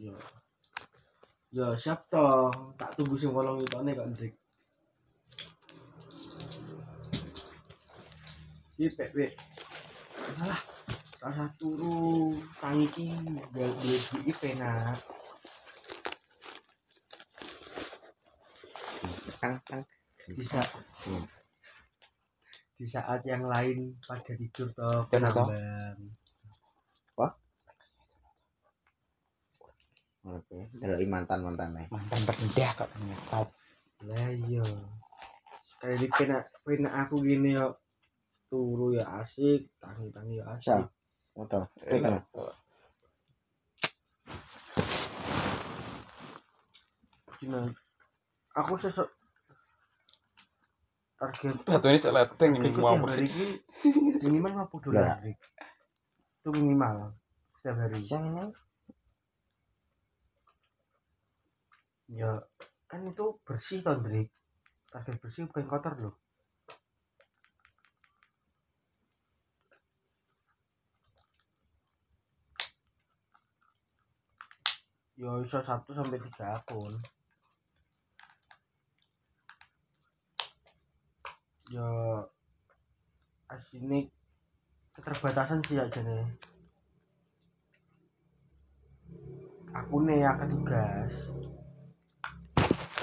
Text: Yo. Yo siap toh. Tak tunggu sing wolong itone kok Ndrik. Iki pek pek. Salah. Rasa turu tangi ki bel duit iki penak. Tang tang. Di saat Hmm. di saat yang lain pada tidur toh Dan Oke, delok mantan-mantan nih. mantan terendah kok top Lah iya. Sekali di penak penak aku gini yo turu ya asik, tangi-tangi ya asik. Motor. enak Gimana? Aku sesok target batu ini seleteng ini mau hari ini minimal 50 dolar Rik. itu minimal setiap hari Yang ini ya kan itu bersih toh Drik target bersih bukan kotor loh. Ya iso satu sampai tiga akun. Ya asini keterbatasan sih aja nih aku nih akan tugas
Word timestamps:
Yo. 0.00 0.16
Yo 1.52 1.76
siap 1.76 2.08
toh. 2.08 2.48
Tak 2.80 2.96
tunggu 2.96 3.20
sing 3.20 3.36
wolong 3.36 3.60
itone 3.60 3.92
kok 3.92 4.08
Ndrik. 4.08 4.34
Iki 8.80 8.88
pek 8.96 9.10
pek. 9.12 9.32
Salah. 10.40 10.62
Rasa 11.20 11.44
turu 11.60 12.32
tangi 12.56 12.88
ki 12.96 13.12
bel 13.52 13.68
duit 13.84 14.00
iki 14.24 14.32
penak. 14.40 14.96
Tang 19.36 19.60
tang. 19.68 19.84
Di 20.24 20.44
saat 20.48 20.68
Hmm. 21.04 21.28
di 22.80 22.88
saat 22.88 23.20
yang 23.28 23.44
lain 23.44 23.92
pada 24.00 24.32
tidur 24.32 24.72
toh 24.72 25.04
Dan 25.12 25.28
Oke, 30.30 30.70
delok 30.78 31.02
mantan-mantan 31.10 31.74
nih. 31.74 31.86
mantan 31.90 32.20
terendah 32.22 32.70
kok 32.78 32.88
top 33.26 33.48
Lah 34.06 34.30
iya. 34.30 34.62
Sekali 35.66 35.94
di 35.98 36.06
penak 36.06 36.44
penak 36.62 36.92
aku 37.06 37.20
gini 37.26 37.58
yo 37.58 37.74
turu 38.46 38.94
ya 38.94 39.04
asik, 39.18 39.66
tangi-tangi 39.82 40.38
ya 40.38 40.44
asik. 40.54 40.86
Motor. 41.34 41.66
enak 41.82 42.24
Gimana? 47.40 47.72
Aku 48.54 48.76
sesok 48.76 49.08
target 51.20 51.52
batu 51.68 51.86
ini 51.92 52.00
seleteng 52.00 52.50
ini 52.56 52.68
mau 52.80 52.96
hari 53.04 53.28
ini 53.28 53.60
minimal 54.24 54.72
50 54.72 54.88
dolar 54.88 55.20
Rik. 55.20 55.36
itu 56.40 56.48
minimal 56.56 57.12
setiap 57.60 57.76
hari 57.76 58.00
Yang 58.08 58.24
ini 58.24 58.44
ya 62.10 62.42
kan 62.90 63.06
itu 63.06 63.38
bersih 63.46 63.78
toh 63.86 63.96
Drik 64.02 64.28
target 64.90 65.16
bersih 65.22 65.46
bukan 65.46 65.66
kotor 65.70 65.94
loh. 66.02 66.14
Ya 75.20 75.30
iso 75.44 75.60
satu 75.62 75.94
sampai 75.94 76.18
tiga 76.18 76.58
akun. 76.58 76.98
Ya 81.70 81.86
asini 83.46 84.10
keterbatasan 84.94 85.62
sih 85.66 85.78
aja 85.78 86.00
nih 86.02 86.26
aku 89.74 90.02
nih 90.06 90.22
akan 90.26 90.48
tugas 90.54 91.14